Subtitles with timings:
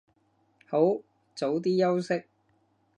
[0.65, 0.97] 好，
[1.35, 2.23] 早啲休息